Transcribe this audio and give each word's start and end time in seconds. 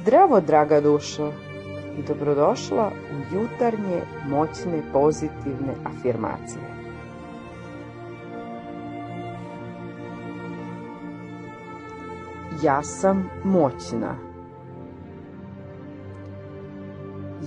Zdravo, 0.00 0.40
draga 0.40 0.80
dušo, 0.80 1.32
i 1.98 2.02
dobrodošla 2.02 2.90
u 3.12 3.34
jutarnje, 3.34 4.02
moćne, 4.28 4.82
pozitivne 4.92 5.74
afirmacije. 5.84 6.62
Ja 12.62 12.82
sam 12.82 13.30
moćna. 13.44 14.14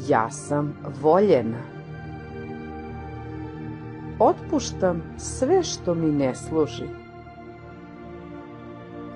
Ja 0.08 0.30
sam 0.30 0.77
voljena. 1.02 1.61
Otpuštam 4.20 5.03
sve 5.17 5.63
što 5.63 5.94
mi 5.94 6.11
ne 6.11 6.36
služi. 6.36 6.86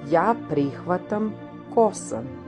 Ja 0.09 0.35
prihvatam 0.49 1.33
ko 1.73 1.91
sam. 1.93 2.44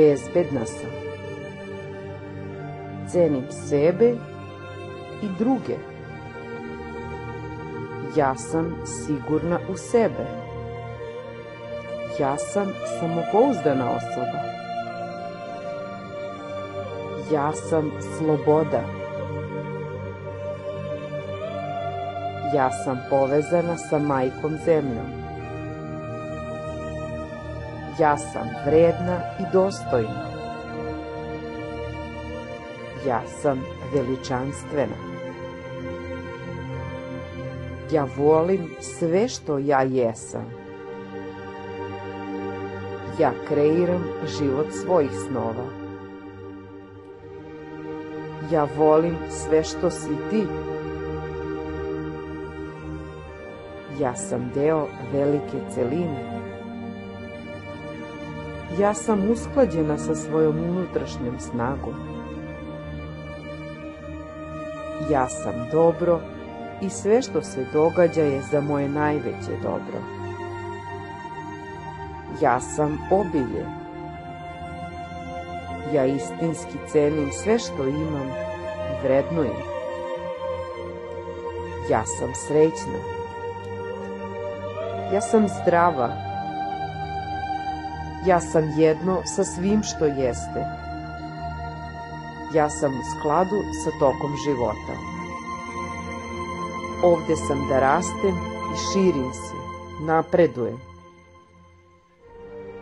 Bezbedna 0.00 0.66
sam. 0.66 0.90
Cenim 3.12 3.44
sebe 3.50 4.08
i 5.22 5.28
druge. 5.38 5.76
Ja 8.16 8.34
sam 8.34 8.82
sigurna 8.86 9.58
u 9.68 9.76
sebe. 9.76 10.26
Ja 12.20 12.36
sam 12.36 12.72
samopouzdana 13.00 13.90
osoba. 13.90 14.40
Ja 17.32 17.52
sam 17.52 17.90
sloboda. 18.18 18.82
Ja 22.54 22.70
sam 22.84 22.98
povezana 23.10 23.76
sa 23.76 23.98
majkom 23.98 24.58
zemljom. 24.64 25.29
Ja 28.00 28.16
sam 28.16 28.48
vredna 28.66 29.20
i 29.40 29.42
dostojna. 29.52 30.30
Ja 33.06 33.22
sam 33.42 33.62
veličanstvena. 33.94 34.96
Ja 37.92 38.06
volim 38.16 38.70
sve 38.80 39.28
što 39.28 39.58
ja 39.58 39.82
jesam. 39.82 40.44
Ja 43.18 43.32
kreiram 43.48 44.04
život 44.38 44.66
svojih 44.84 45.10
snova. 45.28 45.66
Ja 48.52 48.68
volim 48.76 49.16
sve 49.30 49.64
što 49.64 49.90
si 49.90 50.16
ti. 50.30 50.46
Ja 53.98 54.16
sam 54.16 54.50
deo 54.54 54.86
velike 55.12 55.58
celine. 55.74 56.40
Ja 58.78 58.94
sam 58.94 59.30
usklađena 59.30 59.98
sa 59.98 60.14
svojom 60.14 60.56
unutrašnjom 60.58 61.40
snagom. 61.40 61.94
Ja 65.10 65.28
sam 65.28 65.52
dobro 65.72 66.20
i 66.80 66.90
sve 66.90 67.22
što 67.22 67.42
se 67.42 67.66
događa 67.72 68.22
je 68.22 68.42
za 68.42 68.60
moje 68.60 68.88
najveće 68.88 69.52
dobro. 69.62 69.98
Ja 72.40 72.60
sam 72.60 72.98
obilje. 73.10 73.66
Ja 75.92 76.06
istinski 76.06 76.78
cenim 76.92 77.30
sve 77.32 77.58
što 77.58 77.86
imam 77.86 78.28
i 78.28 79.06
vrednujem. 79.06 79.62
Ja 81.90 82.02
sam 82.04 82.34
srećna. 82.34 82.98
Ja 85.12 85.20
sam 85.20 85.48
zdrava 85.48 86.29
Ja 88.26 88.40
sam 88.40 88.70
jedno 88.76 89.22
sa 89.24 89.44
svim 89.44 89.82
što 89.82 90.04
jeste. 90.04 90.64
Ja 92.54 92.70
sam 92.70 92.92
u 92.92 93.02
skladu 93.18 93.62
sa 93.84 93.90
tokom 93.98 94.36
života. 94.44 94.94
Ovde 97.02 97.36
sam 97.36 97.68
da 97.68 97.80
rastem 97.80 98.34
i 98.74 98.76
širim 98.92 99.32
se, 99.32 99.56
napredujem. 100.00 100.80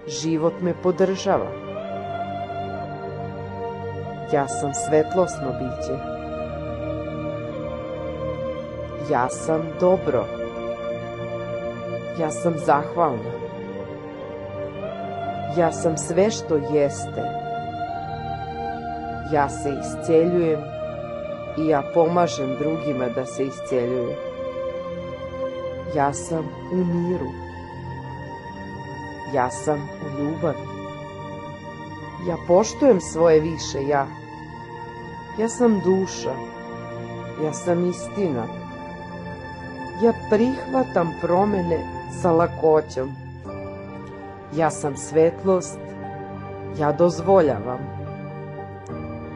Život 0.06 0.54
me 0.60 0.74
podržava. 0.82 1.50
Ja 4.32 4.48
sam 4.48 4.74
svetlosno 4.74 5.52
biće. 5.52 6.18
Ja 9.10 9.28
sam 9.28 9.62
dobro. 9.80 10.24
Ja 12.18 12.30
sam 12.30 12.54
zahvalna. 12.58 13.37
Ja 15.58 15.72
sam 15.72 15.96
sve 15.96 16.30
što 16.30 16.56
jeste. 16.56 17.22
Ja 19.32 19.48
se 19.48 19.70
isceljujem 19.80 20.60
i 21.58 21.68
ja 21.68 21.82
pomažem 21.94 22.56
drugima 22.58 23.08
da 23.14 23.26
se 23.26 23.44
isceljuju. 23.44 24.10
Ja 25.96 26.12
sam 26.12 26.44
u 26.72 26.76
miru. 26.76 27.30
Ja 29.34 29.50
sam 29.50 29.78
u 29.78 30.22
ljubavi. 30.22 30.68
Ja 32.28 32.36
poštujem 32.46 33.00
svoje 33.00 33.40
više 33.40 33.86
ja. 33.88 34.06
Ja 35.38 35.48
sam 35.48 35.80
duša. 35.84 36.34
Ja 37.44 37.52
sam 37.52 37.90
istina. 37.90 38.46
Ja 40.02 40.12
prihvatam 40.30 41.14
promene 41.20 41.78
sa 42.22 42.32
lakoćom. 42.32 43.27
Ja 44.56 44.70
sam 44.70 44.96
svetlost, 44.96 45.78
ja 46.78 46.92
dozvoljavam. 46.92 47.78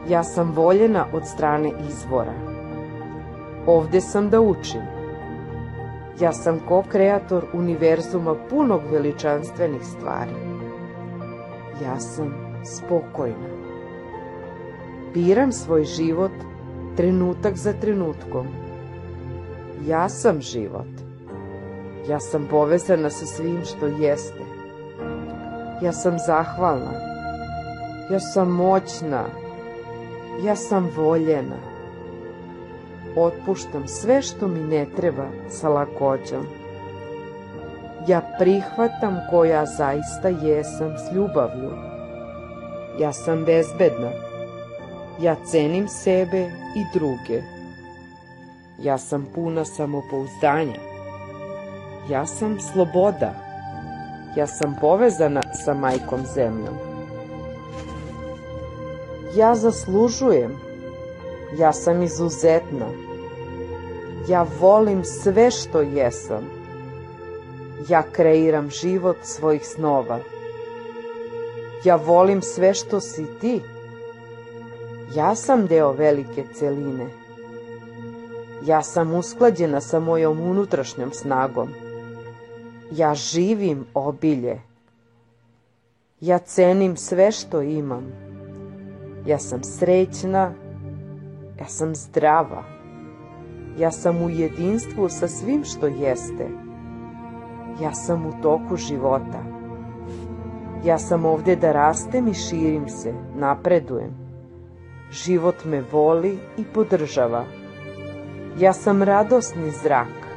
Ja 0.09 0.23
sam 0.23 0.51
voljena 0.51 1.05
od 1.13 1.27
strane 1.27 1.71
izvora. 1.89 2.33
Ovde 3.67 4.01
sam 4.01 4.29
da 4.29 4.41
učim. 4.41 4.81
Ja 6.19 6.31
sam 6.33 6.59
ko-kreator 6.67 7.45
univerzuma 7.53 8.35
punog 8.49 8.81
veličanstvenih 8.91 9.81
stvari. 9.85 10.31
Ja 11.83 11.99
sam 11.99 12.33
spokojna. 12.63 13.53
Biram 15.13 15.51
svoj 15.51 15.83
život 15.83 16.31
trenutak 16.97 17.55
za 17.55 17.73
trenutkom. 17.73 18.47
Ja 19.87 20.09
sam 20.09 20.41
život. 20.41 20.87
Ja 22.09 22.19
sam 22.19 22.47
povezana 22.49 23.09
sa 23.09 23.25
svim 23.25 23.61
što 23.65 23.87
jeste. 23.87 24.62
Ja 25.81 25.91
sam 25.91 26.19
zahvalna. 26.19 26.91
Ja 28.11 28.19
sam 28.19 28.49
moćna. 28.49 29.23
Ja 30.43 30.55
sam 30.55 30.89
voljena. 30.95 31.55
Otpuštam 33.15 33.87
sve 33.87 34.21
što 34.21 34.47
mi 34.47 34.59
ne 34.59 34.85
treba 34.95 35.25
sa 35.49 35.69
lakoćom. 35.69 36.45
Ja 38.07 38.21
prihvatam 38.39 39.19
ko 39.29 39.45
ja 39.45 39.65
zaista 39.65 40.27
jesam 40.27 40.93
s 40.97 41.15
ljubavlju. 41.15 41.71
Ja 42.99 43.13
sam 43.13 43.45
bezbedna. 43.45 44.11
Ja 45.21 45.35
cenim 45.45 45.87
sebe 45.87 46.41
i 46.75 46.97
druge. 46.99 47.41
Ja 48.79 48.97
sam 48.97 49.27
puna 49.35 49.65
samopouzdanja. 49.65 50.79
Ja 52.09 52.25
sam 52.25 52.59
sloboda. 52.59 53.52
Ja 54.35 54.47
sam 54.47 54.75
povezana 54.81 55.41
sa 55.65 55.73
majkom 55.73 56.25
zemljom. 56.35 56.77
Ja 59.35 59.55
zaslužujem. 59.55 60.51
Ja 61.57 61.73
sam 61.73 62.01
izuzetna. 62.01 62.85
Ja 64.27 64.45
volim 64.59 65.03
sve 65.03 65.51
što 65.51 65.81
jesam. 65.81 66.43
Ja 67.89 68.03
kreiram 68.11 68.69
život 68.69 69.17
svojih 69.23 69.67
snova. 69.67 70.19
Ja 71.83 71.95
volim 71.95 72.41
sve 72.41 72.73
što 72.73 72.99
si 72.99 73.25
ti. 73.41 73.61
Ja 75.15 75.35
sam 75.35 75.67
deo 75.67 75.91
velike 75.91 76.43
celine. 76.53 77.07
Ja 78.65 78.83
sam 78.83 79.13
usklađena 79.13 79.81
sa 79.81 79.99
mojom 79.99 80.39
unutrašnjom 80.39 81.11
snagom. 81.11 81.69
Ja 82.95 83.15
živim 83.15 83.85
obilje. 83.93 84.61
Ja 86.21 86.37
cenim 86.39 86.97
sve 86.97 87.31
što 87.31 87.61
imam. 87.61 88.03
Ja 89.25 89.39
sam 89.39 89.63
srećna, 89.63 90.53
ja 91.59 91.65
sam 91.67 91.95
zdrava. 91.95 92.63
Ja 93.77 93.91
sam 93.91 94.21
u 94.21 94.29
jedinstvu 94.29 95.09
sa 95.09 95.27
svim 95.27 95.63
što 95.63 95.87
jeste. 95.87 96.47
Ja 97.81 97.93
sam 97.93 98.25
u 98.25 98.41
toku 98.41 98.75
života. 98.77 99.43
Ja 100.85 100.97
sam 100.97 101.25
ovde 101.25 101.55
da 101.55 101.71
rastem 101.71 102.27
i 102.27 102.33
širim 102.33 102.89
se, 102.89 103.13
napredujem. 103.35 104.11
Život 105.11 105.65
me 105.65 105.83
voli 105.91 106.39
i 106.57 106.63
podržava. 106.73 107.45
Ja 108.59 108.73
sam 108.73 109.03
radosni 109.03 109.71
zrak. 109.71 110.27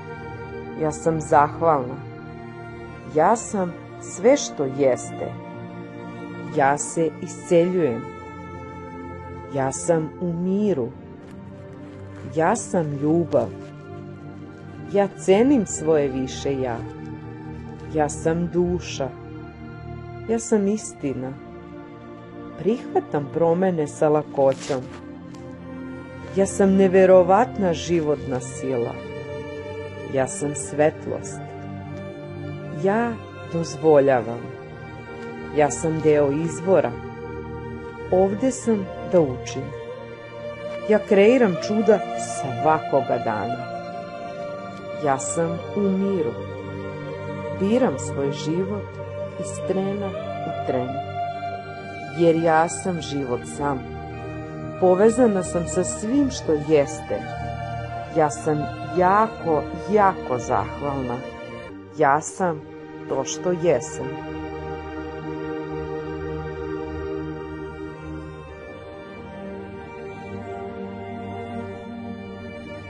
Ja 0.82 0.92
sam 0.92 1.20
zahvalna. 1.20 2.05
Ja 3.16 3.36
sam 3.36 3.72
sve 4.00 4.36
što 4.36 4.64
jeste. 4.78 5.32
Ja 6.56 6.78
se 6.78 7.10
isceljujem. 7.22 8.02
Ja 9.54 9.72
sam 9.72 10.10
u 10.20 10.32
miru. 10.32 10.88
Ja 12.34 12.56
sam 12.56 12.92
ljubav. 13.02 13.48
Ja 14.92 15.08
cenim 15.24 15.66
svoje 15.66 16.08
više 16.08 16.60
ja. 16.60 16.76
Ja 17.94 18.08
sam 18.08 18.50
duša. 18.52 19.08
Ja 20.28 20.38
sam 20.38 20.68
istina. 20.68 21.32
Prihvatam 22.58 23.28
promene 23.34 23.86
sa 23.86 24.08
lakoćom. 24.08 24.80
Ja 26.36 26.46
sam 26.46 26.76
neverovatna 26.76 27.74
životna 27.74 28.40
sila. 28.40 28.94
Ja 30.14 30.28
sam 30.28 30.54
svetlost. 30.54 31.45
Ja 32.82 33.12
dozvoljavam. 33.52 34.40
Ja 35.56 35.70
sam 35.70 36.00
deo 36.00 36.30
izvora. 36.30 36.90
Ovde 38.10 38.50
sam 38.50 38.86
da 39.12 39.20
učim. 39.20 39.62
Ja 40.88 40.98
kreiram 41.08 41.54
čuda 41.66 41.98
svakoga 42.18 43.18
dana. 43.24 43.66
Ja 45.04 45.18
sam 45.18 45.58
u 45.76 45.80
miru. 45.80 46.32
Biram 47.60 47.98
svoj 47.98 48.32
život 48.32 48.84
iz 49.40 49.66
trena 49.68 50.08
u 50.46 50.66
tren. 50.66 50.88
Jer 52.18 52.36
ja 52.36 52.68
sam 52.68 53.00
život 53.00 53.40
sam. 53.56 53.78
Povezana 54.80 55.42
sam 55.42 55.68
sa 55.68 55.84
svim 55.84 56.30
što 56.30 56.52
jeste. 56.52 57.22
Ja 58.16 58.30
sam 58.30 58.58
jako, 58.98 59.62
jako 59.90 60.38
zahvalna. 60.38 61.35
Ja 61.98 62.20
sam 62.20 62.60
to 63.08 63.24
što 63.24 63.50
jesam. 63.62 64.06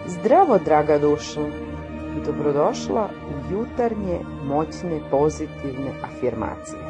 Zdravo, 0.06 0.58
draga 0.64 0.99
dušo! 0.99 1.47
Dobrodošla 2.26 3.08
u 3.29 3.53
jutarnje, 3.53 4.20
moćne, 4.44 5.00
pozitivne 5.11 5.91
afirmacije. 6.03 6.81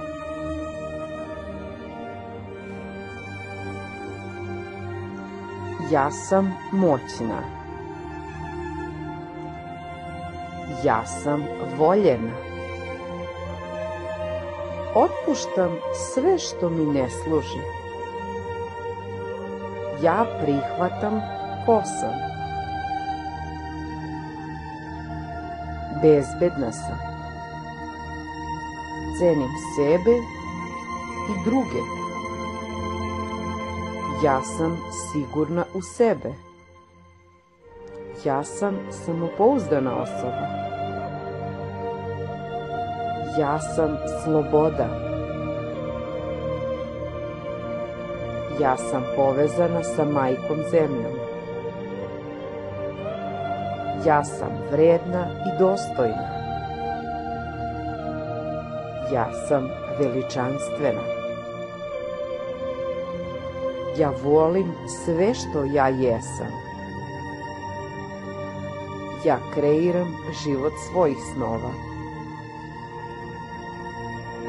Ja 5.93 6.11
sam 6.11 6.55
moćna. 6.73 7.56
Ja 10.85 11.07
sam 11.07 11.45
voljena. 11.79 12.33
Otpuštam 14.95 15.77
sve 16.13 16.39
što 16.39 16.71
mi 16.71 16.85
ne 16.85 17.11
služi. 17.11 17.61
Ja 20.03 20.27
prihvatam 20.43 21.23
ko 21.67 21.83
sam. 22.01 22.37
bezbedna 26.03 26.73
sam. 26.73 26.99
Cenim 29.19 29.51
sebe 29.77 30.17
i 31.31 31.45
druge. 31.45 31.83
Ja 34.25 34.43
sam 34.43 34.79
sigurna 35.13 35.65
u 35.75 35.83
sebe. 35.83 36.33
Ja 38.25 38.45
sam 38.45 38.77
samopouzdana 38.91 40.03
osoba. 40.03 40.66
Ja 43.39 43.59
sam 43.61 43.97
sloboda. 44.25 44.87
Ja 48.61 48.77
sam 48.77 49.03
povezana 49.17 49.83
sa 49.83 50.05
majkom 50.05 50.63
zemljom. 50.71 51.13
Ja 54.07 54.25
sam 54.25 54.49
vredna 54.73 55.27
i 55.47 55.59
dostojna. 55.59 56.29
Ja 59.13 59.29
sam 59.49 59.69
veličanstvena. 59.99 61.05
Ja 63.99 64.13
volim 64.25 64.73
sve 65.05 65.35
što 65.35 65.65
ja 65.65 65.89
jesam. 65.89 66.53
Ja 69.25 69.39
kreiram 69.55 70.17
život 70.45 70.73
svojih 70.91 71.19
snova. 71.35 71.96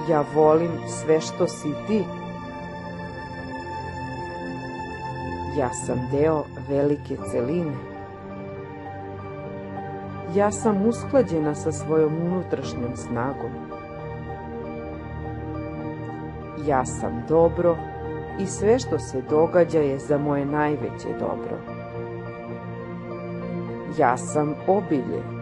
Ja 0.10 0.24
volim 0.36 0.72
sve 0.88 1.22
što 1.22 1.48
si 1.48 1.70
ti. 1.88 2.04
Ja 5.58 5.70
sam 5.74 6.10
deo 6.12 6.44
velike 6.70 7.18
celine 7.32 7.98
ja 10.36 10.52
sam 10.52 10.86
usklađena 10.86 11.56
sa 11.56 11.72
svojom 11.72 12.14
unutrašnjom 12.26 12.96
snagom. 12.96 13.52
Ja 16.68 16.86
sam 16.86 17.24
dobro 17.30 17.78
i 18.40 18.46
sve 18.46 18.80
što 18.80 19.00
se 19.00 19.22
događa 19.30 19.80
je 19.80 20.00
za 20.00 20.18
moje 20.18 20.46
najveće 20.46 21.08
dobro. 21.20 21.58
Ja 23.98 24.18
sam 24.18 24.56
obilje. 24.68 25.37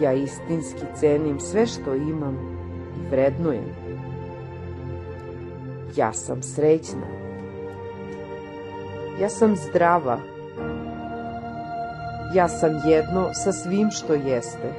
Ja 0.00 0.12
istinski 0.12 0.82
cenim 1.00 1.40
sve 1.40 1.66
što 1.66 1.94
imam 1.94 2.38
i 2.96 3.10
vrednujem. 3.10 3.64
Ja 5.96 6.12
sam 6.12 6.42
srećna. 6.42 7.06
Ja 9.20 9.28
sam 9.28 9.56
zdrava 9.56 10.18
Ja 12.34 12.48
sam 12.48 12.70
jedno 12.86 13.34
sa 13.34 13.52
svim 13.52 13.90
što 13.90 14.14
jeste. 14.14 14.72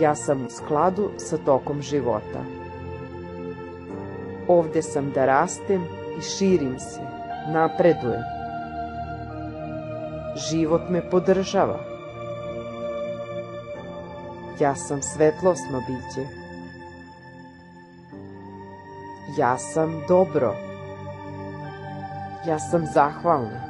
Ja 0.00 0.14
sam 0.14 0.46
u 0.46 0.50
skladu 0.50 1.10
sa 1.16 1.36
tokom 1.36 1.82
života. 1.82 2.44
Ovde 4.48 4.82
sam 4.82 5.10
da 5.14 5.26
rastem 5.26 5.82
i 6.18 6.22
širim 6.22 6.78
se, 6.78 7.00
napredujem. 7.52 8.22
Život 10.50 10.82
me 10.90 11.10
podržava. 11.10 11.95
Ja 14.60 14.74
sam 14.74 15.02
svetlosno 15.02 15.82
biće. 15.86 16.28
Ja 19.38 19.58
sam 19.58 20.02
dobro. 20.08 20.54
Ja 22.46 22.58
sam 22.58 22.86
zahvalna. 22.94 23.60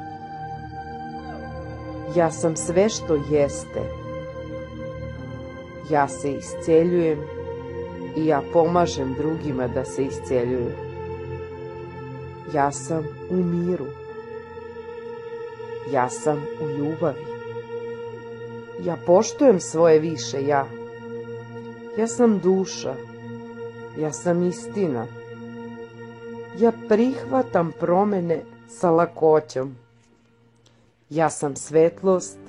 Ja 2.15 2.31
sam 2.31 2.55
sve 2.55 2.89
što 2.89 3.15
jeste. 3.29 3.81
Ja 5.89 6.07
se 6.07 6.31
isceljujem 6.31 7.19
i 8.15 8.25
ja 8.25 8.41
pomažem 8.53 9.13
drugima 9.13 9.67
da 9.67 9.85
se 9.85 10.03
isceljuju. 10.03 10.71
Ja 12.53 12.71
sam 12.71 13.03
u 13.29 13.35
miru. 13.35 13.85
Ja 15.91 16.09
sam 16.09 16.37
u 16.61 16.69
ljubavi. 16.69 17.25
Ja 18.83 18.97
poštujem 19.05 19.59
svoje 19.59 19.99
više 19.99 20.45
ja. 20.47 20.76
Ja 21.97 22.07
sam 22.07 22.39
duša. 22.39 22.93
Ja 23.99 24.11
sam 24.11 24.43
istina. 24.43 25.05
Ja 26.59 26.71
prihvatam 26.87 27.71
promene 27.79 28.41
sa 28.67 28.91
lakoćom. 28.91 29.75
Ja 31.09 31.29
sam 31.29 31.55
svetlost, 31.55 32.39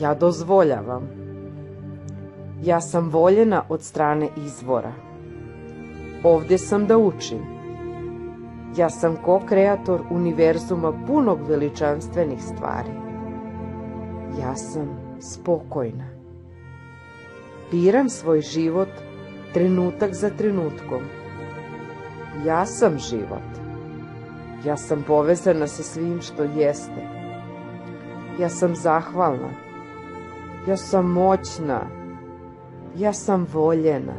ja 0.00 0.14
dozvoljavam. 0.14 1.08
Ja 2.62 2.80
sam 2.80 3.08
voljena 3.08 3.62
od 3.68 3.82
strane 3.82 4.28
izvora. 4.46 4.92
Ovde 6.24 6.58
sam 6.58 6.86
da 6.86 6.98
učim. 6.98 7.38
Ja 8.76 8.90
sam 8.90 9.16
ko-kreator 9.24 10.00
univerzuma 10.10 10.92
punog 11.06 11.38
veličanstvenih 11.48 12.42
stvari. 12.42 12.90
Ja 14.40 14.56
sam 14.56 14.88
spokojna. 15.20 16.09
Biram 17.70 18.08
svoj 18.08 18.40
život 18.40 18.88
trenutak 19.54 20.14
za 20.14 20.30
trenutkom. 20.30 21.02
Ja 22.46 22.66
sam 22.66 22.98
život. 22.98 23.50
Ja 24.64 24.76
sam 24.76 25.04
povezana 25.06 25.66
sa 25.66 25.82
svim 25.82 26.20
što 26.20 26.42
jeste 26.42 27.20
Ja 28.38 28.48
sam 28.48 28.76
zahvalna. 28.76 29.50
Ja 30.68 30.76
sam 30.76 31.10
moćna. 31.10 31.80
Ja 32.96 33.12
sam 33.12 33.46
voljena. 33.52 34.14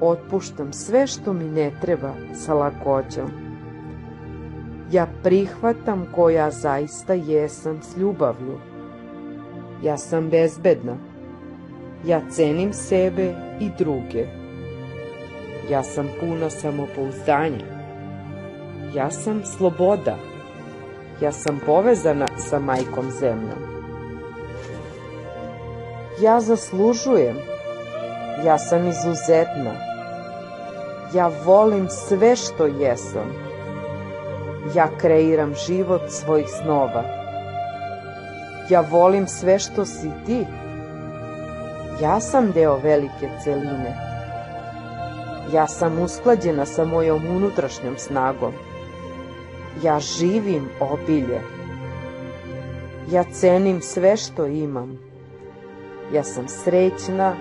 Otpuštam 0.00 0.72
sve 0.72 1.06
što 1.06 1.32
mi 1.32 1.44
ne 1.44 1.72
treba 1.80 2.12
sa 2.34 2.54
lakoćom. 2.54 3.30
Ja 4.92 5.06
prihvatam 5.22 6.06
ko 6.14 6.30
ja 6.30 6.50
zaista 6.50 7.14
jesam 7.14 7.82
s 7.82 7.96
ljubavlju. 7.96 8.58
Ja 9.82 9.96
sam 9.96 10.30
bezbedna. 10.30 11.07
Ja 12.04 12.20
cenim 12.30 12.72
sebe 12.72 13.34
i 13.60 13.70
druge. 13.78 14.26
Ja 15.70 15.82
sam 15.82 16.08
puna 16.20 16.50
samopouzdanja. 16.50 17.64
Ja 18.94 19.10
sam 19.10 19.44
sloboda. 19.44 20.16
Ja 21.20 21.32
sam 21.32 21.60
povezana 21.66 22.26
sa 22.38 22.58
majkom 22.58 23.10
zemljom. 23.10 23.78
Ja 26.20 26.40
zaslužujem. 26.40 27.36
Ja 28.44 28.58
sam 28.58 28.88
izuzetna. 28.88 29.74
Ja 31.14 31.30
volim 31.44 31.88
sve 31.88 32.36
što 32.36 32.66
jesam. 32.66 33.32
Ja 34.74 34.88
kreiram 35.00 35.54
život 35.66 36.02
svojih 36.08 36.46
snova. 36.62 37.02
Ja 38.70 38.84
volim 38.90 39.26
sve 39.26 39.58
što 39.58 39.84
si 39.84 40.10
ti. 40.26 40.46
Ja 42.00 42.20
sam 42.20 42.52
deo 42.52 42.76
velike 42.76 43.28
celine. 43.44 43.96
Ja 45.52 45.66
sam 45.66 45.98
usklađena 45.98 46.66
sa 46.66 46.84
mojom 46.84 47.26
unutrašnjom 47.36 47.94
snagom. 47.98 48.52
Ja 49.82 50.00
živim 50.00 50.68
obilje. 50.80 51.40
Ja 53.10 53.24
cenim 53.32 53.80
sve 53.80 54.16
što 54.16 54.46
imam. 54.46 54.98
Ja 56.12 56.22
sam 56.24 56.48
srećna. 56.48 57.34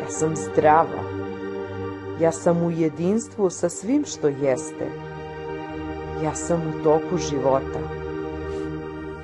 Ja 0.00 0.08
sam 0.08 0.36
zdrava. 0.36 1.04
Ja 2.20 2.32
sam 2.32 2.62
u 2.62 2.70
jedinstvu 2.70 3.50
sa 3.50 3.68
svim 3.68 4.04
što 4.04 4.28
jeste. 4.28 4.86
Ja 6.24 6.34
sam 6.34 6.60
u 6.60 6.82
toku 6.84 7.18
života. 7.30 7.80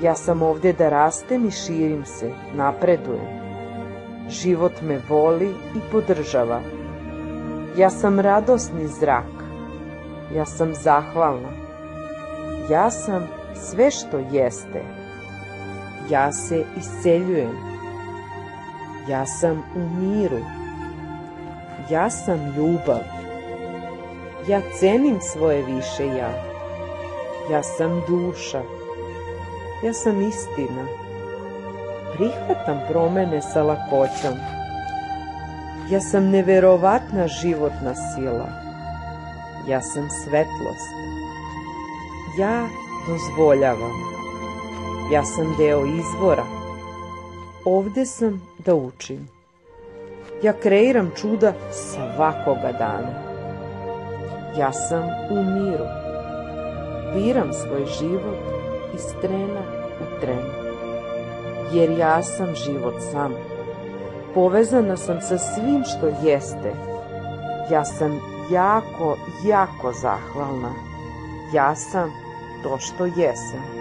Ja 0.02 0.14
sam 0.14 0.42
ovde 0.42 0.72
da 0.72 0.88
rastem 0.88 1.49
i 1.49 1.50
širim 1.50 2.04
se, 2.04 2.30
napredujem. 2.54 3.50
Život 4.30 4.82
me 4.82 5.00
voli 5.08 5.54
i 5.76 5.80
podržava. 5.92 6.60
Ja 7.76 7.90
sam 7.90 8.20
radosni 8.20 8.87
zrak. 8.87 9.44
Ja 10.34 10.46
sam 10.46 10.75
zahvalna. 10.75 11.49
Ja 12.70 12.90
sam 12.90 13.28
sve 13.54 13.90
što 13.90 14.18
jeste. 14.32 14.82
Ja 16.10 16.32
se 16.32 16.64
isceljujem. 16.78 17.56
Ja 19.08 19.26
sam 19.26 19.62
u 19.76 20.00
miru. 20.00 20.40
Ja 21.90 22.10
sam 22.10 22.54
ljubav. 22.56 23.02
Ja 24.49 24.60
cenim 24.78 25.20
svoje 25.20 25.62
više 25.62 26.06
ja. 26.06 26.30
Ja 27.50 27.62
sam 27.62 28.02
duša. 28.08 28.62
Ja 29.84 29.92
sam 29.92 30.22
istina 30.22 31.00
prihvatam 32.21 32.81
promene 32.89 33.41
sa 33.43 33.62
lakoćom. 33.62 34.37
Ja 35.91 36.00
sam 36.00 36.31
neverovatna 36.31 37.29
životna 37.29 37.95
sila. 37.95 38.49
Ja 39.69 39.81
sam 39.81 40.09
svetlost. 40.11 40.95
Ja 42.39 42.67
dozvoljavam. 43.09 43.97
Ja 45.12 45.25
sam 45.25 45.55
deo 45.59 45.87
izvora. 45.87 46.45
Ovde 47.65 48.07
sam 48.07 48.43
da 48.59 48.75
učim. 48.75 49.29
Ja 50.43 50.53
kreiram 50.53 51.11
čuda 51.21 51.53
svakoga 51.73 52.73
dana. 52.79 53.15
Ja 54.59 54.73
sam 54.73 55.03
u 55.31 55.35
miru. 55.35 55.87
Biram 57.15 57.53
svoj 57.53 57.87
život 57.99 58.39
iz 58.95 59.05
trena 59.23 59.62
u 60.00 60.21
tren 60.21 60.60
jer 61.73 61.91
ja 61.91 62.23
sam 62.23 62.55
život 62.55 62.95
sam. 63.12 63.35
Povezana 64.35 64.97
sam 64.97 65.21
sa 65.21 65.39
svim 65.39 65.85
što 65.85 66.29
jeste. 66.29 66.73
Ja 67.71 67.85
sam 67.85 68.21
jako, 68.53 69.17
jako 69.47 69.93
zahvalna. 69.93 70.73
Ja 71.55 71.75
sam 71.75 72.11
to 72.62 72.79
što 72.79 73.05
jesam. 73.05 73.81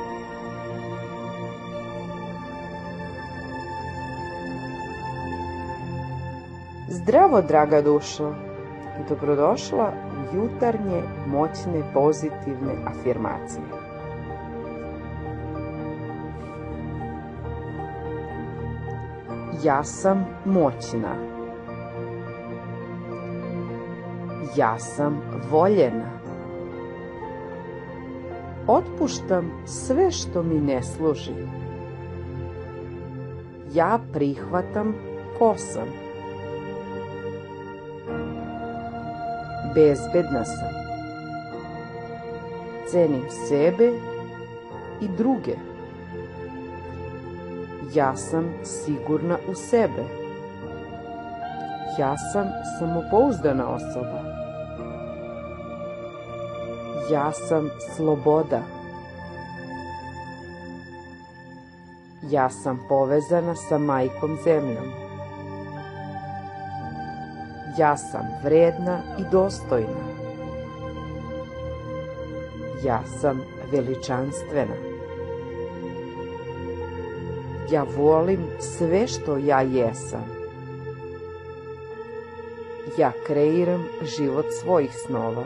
Zdravo, 6.87 7.41
draga 7.41 7.81
dušo, 7.81 8.33
i 8.99 9.09
dobrodošla 9.09 9.91
u 9.91 10.35
jutarnje 10.35 11.01
moćne 11.27 11.93
pozitivne 11.93 12.73
afirmacije. 12.85 13.78
Ja 19.63 19.83
sam 19.83 20.25
moćna. 20.45 21.15
Ja 24.55 24.79
sam 24.79 25.21
voljena. 25.51 26.19
Otpuštam 28.67 29.63
sve 29.65 30.11
što 30.11 30.43
mi 30.43 30.59
ne 30.59 30.83
služi. 30.83 31.31
Ja 33.73 33.99
prihvatam 34.13 34.95
ko 35.39 35.53
sam. 35.57 35.87
Bezbedna 39.75 40.45
sam. 40.45 40.73
Cenim 42.91 43.25
sebe 43.47 43.91
i 45.01 45.07
druge. 45.17 45.68
Ja 47.93 48.15
sam 48.15 48.53
sigurna 48.63 49.37
u 49.51 49.55
sebe. 49.55 50.03
Ja 51.99 52.17
sam 52.33 52.47
samopouzdana 52.79 53.67
osoba. 53.67 54.23
Ja 57.11 57.31
sam 57.31 57.69
sloboda. 57.95 58.61
Ja 62.29 62.49
sam 62.49 62.79
povezana 62.89 63.55
sa 63.55 63.77
majkom 63.77 64.37
zemljom. 64.43 64.91
Ja 67.77 67.97
sam 67.97 68.25
vredna 68.43 68.99
i 69.19 69.23
dostojna. 69.31 70.09
Ja 72.83 72.99
sam 73.21 73.41
veličanstvena. 73.71 74.88
Ja 77.71 77.85
volim 77.97 78.39
sve 78.59 79.07
što 79.07 79.37
ja 79.37 79.61
jesam. 79.61 80.25
Ja 82.97 83.11
kreiram 83.27 83.83
život 84.17 84.45
svojih 84.61 84.91
snova. 85.05 85.43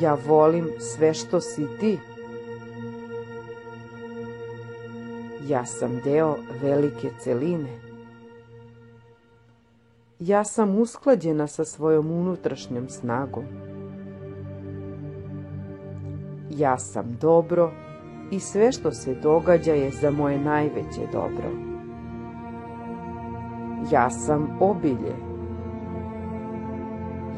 Ja 0.00 0.16
volim 0.26 0.68
sve 0.78 1.14
što 1.14 1.40
si 1.40 1.66
ti. 1.80 1.98
Ja 5.46 5.66
sam 5.66 6.00
deo 6.04 6.36
velike 6.62 7.10
celine. 7.18 7.80
Ja 10.18 10.44
sam 10.44 10.78
usklađena 10.78 11.46
sa 11.46 11.64
svojom 11.64 12.10
unutrašnjom 12.10 12.88
snagom. 12.88 13.44
Ja 16.50 16.78
sam 16.78 17.18
dobro 17.20 17.72
i 18.30 18.40
sve 18.40 18.72
što 18.72 18.92
se 18.92 19.14
događa 19.14 19.72
je 19.72 19.90
za 19.90 20.10
moje 20.10 20.38
najveće 20.38 21.00
dobro. 21.12 21.70
Ja 23.92 24.10
sam 24.10 24.56
obilje. 24.60 25.14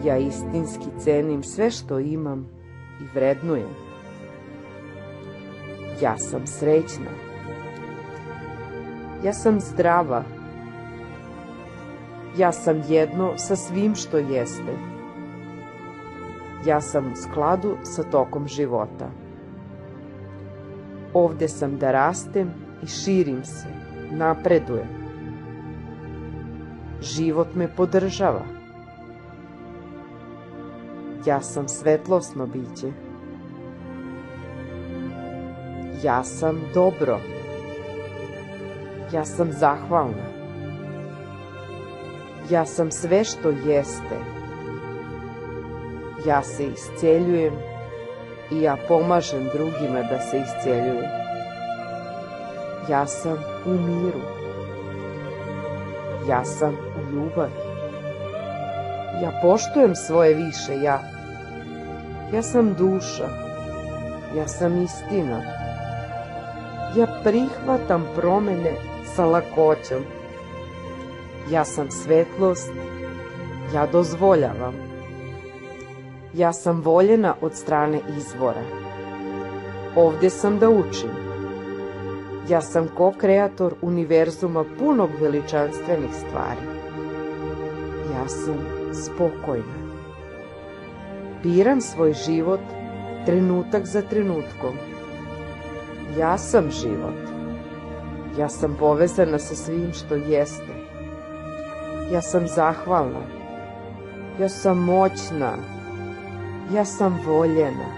Ja 0.05 0.19
istinski 0.19 0.87
cenim 0.99 1.43
sve 1.43 1.71
što 1.71 1.99
imam 1.99 2.49
i 3.01 3.05
vrednujem. 3.15 3.69
Ja 6.01 6.19
sam 6.19 6.47
srećna. 6.47 7.11
Ja 9.25 9.33
sam 9.33 9.61
zdrava. 9.61 10.23
Ja 12.37 12.53
sam 12.53 12.83
jedno 12.89 13.33
sa 13.37 13.57
svim 13.57 13.95
što 13.95 14.19
jeste. 14.19 14.77
Ja 16.67 16.81
sam 16.81 17.13
u 17.13 17.17
skladu 17.17 17.77
sa 17.83 18.03
tokom 18.03 18.49
života. 18.49 19.22
Ovde 21.15 21.49
sam 21.49 21.79
da 21.79 21.93
rastem 21.93 22.51
i 22.83 22.87
širim 22.87 23.45
se, 23.45 23.67
napredujem. 24.11 24.89
Život 27.01 27.55
me 27.55 27.69
podržava. 27.77 28.43
Ja 31.27 31.41
sam 31.41 31.69
svetlosno 31.69 32.47
biće. 32.47 32.93
Ja 36.03 36.25
sam 36.25 36.61
dobro. 36.75 37.19
Ja 39.13 39.25
sam 39.25 39.53
zahvalna. 39.53 40.33
Ja 42.51 42.67
sam 42.67 42.91
sve 42.91 43.25
što 43.25 43.51
jeste. 43.51 44.19
Ja 46.27 46.43
se 46.43 46.67
isceljujem 46.67 47.72
i 48.53 48.63
ja 48.63 48.77
pomažem 48.89 49.49
drugima 49.55 50.03
da 50.03 50.21
se 50.21 50.39
isceljuju. 50.39 51.05
Ja 52.89 53.07
sam 53.07 53.39
u 53.67 53.71
miru. 53.71 54.21
Ja 56.29 56.45
sam 56.45 56.71
u 56.73 57.15
ljubavi. 57.15 57.53
Ja 59.23 59.41
poštujem 59.43 59.95
svoje 59.95 60.35
više 60.35 60.83
ja. 60.83 61.01
Ja 62.35 62.43
sam 62.43 62.75
duša. 62.75 63.29
Ja 64.37 64.49
sam 64.49 64.83
istina. 64.83 65.43
Ja 66.97 67.07
prihvatam 67.25 68.07
promene 68.17 68.73
sa 69.17 69.25
lakoćom. 69.25 70.05
Ja 71.51 71.65
sam 71.65 71.91
svetlost. 71.91 72.71
Ja 73.75 73.87
dozvoljavam. 73.87 74.92
Ja 76.35 76.53
sam 76.53 76.81
voljena 76.81 77.35
od 77.41 77.55
strane 77.55 78.01
izvora. 78.19 78.63
Ovdje 79.97 80.31
sam 80.31 80.59
da 80.59 80.71
učim. 80.71 81.11
Ja 82.49 82.61
sam 82.61 82.89
ko-kreator 82.97 83.75
univerzuma 83.83 84.65
punog 84.79 85.11
veličanstvenih 85.21 86.11
stvari. 86.15 86.67
Ja 88.15 88.29
sam 88.29 88.57
spokojna. 88.93 89.83
Biram 91.43 91.81
svoj 91.81 92.13
život 92.13 92.61
trenutak 93.27 93.87
za 93.87 94.03
trenutkom. 94.03 94.75
Ja 96.19 96.39
sam 96.39 96.71
život. 96.71 97.21
Ja 98.39 98.49
sam 98.49 98.77
povezana 98.79 99.39
sa 99.39 99.55
svim 99.55 99.93
što 99.93 100.15
jeste. 100.15 100.73
Ja 102.13 102.23
sam 102.23 102.47
zahvalna. 102.47 103.27
Ja 104.41 104.49
sam 104.49 104.79
moćna. 104.79 105.53
Ja 106.75 106.85
sam 106.85 107.21
voljena. 107.27 107.89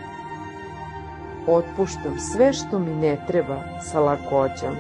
Otpuštam 1.47 2.19
sve 2.19 2.53
što 2.53 2.79
mi 2.79 2.95
ne 2.95 3.17
treba 3.27 3.57
sa 3.83 4.01
lakoćom. 4.01 4.77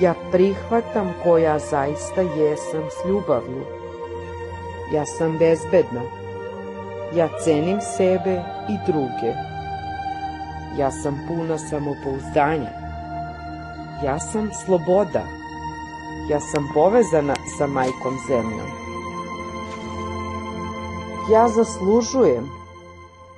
Ja 0.00 0.14
prihvatam 0.32 1.12
koja 1.24 1.58
zaista 1.58 2.20
jesam 2.20 2.84
s 2.90 3.08
ljubavlju. 3.08 3.64
Ja 4.92 5.06
sam 5.06 5.38
bezbedna. 5.38 6.02
Ja 7.14 7.28
cenim 7.44 7.78
sebe 7.96 8.42
i 8.68 8.92
druge. 8.92 9.32
Ja 10.78 10.90
sam 10.90 11.20
puna 11.28 11.58
samopouzdanja. 11.58 12.70
Ja 14.04 14.18
sam 14.18 14.50
sloboda. 14.64 15.22
Ja 16.30 16.40
sam 16.40 16.68
povezana 16.74 17.34
sa 17.58 17.66
majkom 17.66 18.14
zemljom. 18.28 18.85
Ja 21.30 21.48
zaslužujem. 21.48 22.50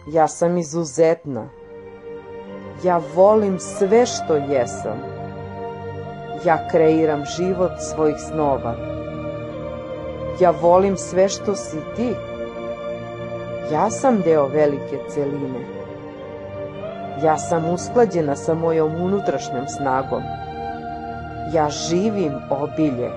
Ja 0.07 0.28
sam 0.28 0.59
izuzetna. 0.59 1.49
Ja 2.85 3.00
volim 3.14 3.59
sve 3.59 4.07
što 4.07 4.35
jesam. 4.35 4.99
Ja 6.45 6.68
kreiram 6.71 7.25
život 7.25 7.71
svojih 7.80 8.16
snova. 8.28 8.75
Ja 10.40 10.50
volim 10.50 10.97
sve 10.97 11.28
što 11.28 11.54
si 11.54 11.76
ti. 11.97 12.14
Ja 13.73 13.90
sam 13.90 14.21
deo 14.21 14.47
velike 14.47 14.99
celine. 15.09 15.64
Ja 17.23 17.38
sam 17.38 17.71
usklađena 17.71 18.37
sa 18.37 18.54
mojom 18.54 19.02
unutrašnjom 19.02 19.68
snagom. 19.68 20.23
Ja 21.52 21.71
živim 21.71 22.32
obilje. 22.50 23.10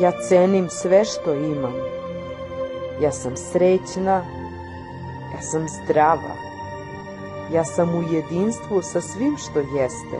Ja 0.00 0.12
cenim 0.28 0.68
sve 0.68 1.04
što 1.04 1.34
imam. 1.34 1.72
Ja 3.00 3.12
sam 3.12 3.36
srećna. 3.36 4.24
Ja 5.34 5.40
sam 5.40 5.66
zdrava. 5.68 6.34
Ja 7.52 7.64
sam 7.64 7.94
u 7.94 8.02
jedinstvu 8.12 8.82
sa 8.82 9.00
svim 9.00 9.36
što 9.36 9.58
jeste. 9.58 10.18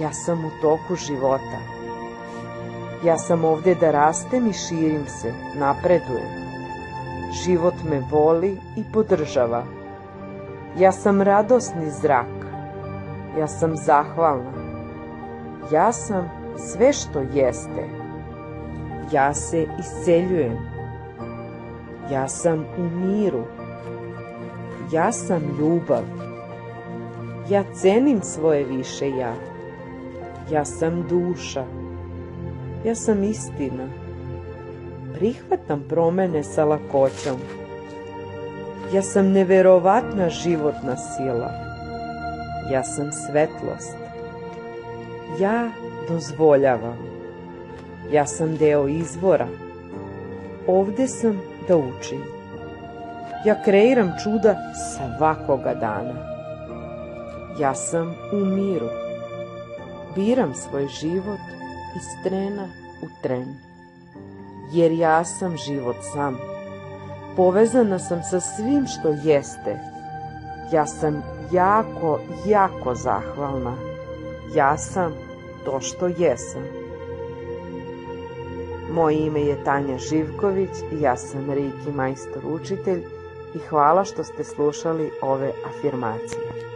Ja 0.00 0.12
sam 0.12 0.44
u 0.44 0.50
toku 0.60 0.96
života. 0.96 1.58
Ja 3.04 3.18
sam 3.18 3.44
ovde 3.44 3.74
da 3.74 3.90
rastem 3.90 4.46
i 4.46 4.52
širim 4.52 5.06
se, 5.06 5.32
napredujem. 5.54 6.42
Život 7.44 7.74
me 7.90 8.02
voli 8.10 8.56
i 8.76 8.84
podržava. 8.92 9.64
Ja 10.78 10.92
sam 10.92 11.22
radosni 11.22 11.90
zrak. 11.90 12.46
Ja 13.38 13.48
sam 13.48 13.76
zahvalna. 13.76 14.52
Ja 15.72 15.92
sam 15.92 16.30
sve 16.58 16.92
što 16.92 17.20
jeste. 17.34 17.88
Ja 19.12 19.34
se 19.34 19.66
isceljujem. 19.78 20.71
Ja 22.12 22.28
sam 22.28 22.66
u 22.78 22.82
miru. 22.82 23.44
Ja 24.92 25.12
sam 25.12 25.42
ljubav. 25.58 26.02
Ja 27.48 27.64
cenim 27.74 28.22
svoje 28.22 28.64
više 28.64 29.10
ja. 29.10 29.34
Ja 30.50 30.64
sam 30.64 31.06
duša. 31.08 31.64
Ja 32.84 32.94
sam 32.94 33.24
istina. 33.24 33.88
Prihvatam 35.14 35.84
promene 35.88 36.42
sa 36.42 36.64
lakoćom. 36.64 37.36
Ja 38.94 39.02
sam 39.02 39.32
neverovatna 39.32 40.28
životna 40.28 40.96
sila. 40.96 41.50
Ja 42.72 42.84
sam 42.84 43.10
svetlost. 43.12 43.96
Ja 45.40 45.70
dozvoljavam. 46.08 46.96
Ja 48.10 48.26
sam 48.26 48.56
deo 48.56 48.88
izvora. 48.88 49.48
Ovde 50.66 51.06
sam 51.06 51.51
da 51.68 51.76
učim. 51.76 52.22
Ja 53.44 53.62
kreiram 53.64 54.12
čuda 54.22 54.56
svakoga 54.74 55.74
dana. 55.74 56.14
Ja 57.58 57.74
sam 57.74 58.14
u 58.32 58.36
miru. 58.36 58.88
Biram 60.14 60.54
svoj 60.54 60.86
život 60.88 61.40
iz 61.96 62.24
trena 62.24 62.68
u 63.02 63.06
tren. 63.22 63.54
Jer 64.72 64.92
ja 64.92 65.24
sam 65.24 65.56
život 65.56 65.96
sam. 66.12 66.38
Povezana 67.36 67.98
sam 67.98 68.22
sa 68.22 68.40
svim 68.40 68.86
što 68.86 69.08
jeste. 69.08 69.78
Ja 70.72 70.86
sam 70.86 71.22
jako, 71.52 72.20
jako 72.46 72.94
zahvalna. 72.94 73.76
Ja 74.54 74.76
sam 74.76 75.12
to 75.64 75.80
što 75.80 76.06
jesam. 76.06 76.81
Moje 78.92 79.26
ime 79.26 79.40
je 79.40 79.64
Tanja 79.64 79.98
Živković 79.98 80.70
i 80.92 81.00
ja 81.00 81.16
sam 81.16 81.50
Riki 81.50 81.92
majstor 81.94 82.42
učitelj 82.44 83.02
i 83.54 83.58
hvala 83.58 84.04
što 84.04 84.24
ste 84.24 84.44
slušali 84.44 85.10
ove 85.22 85.52
afirmacije. 85.66 86.71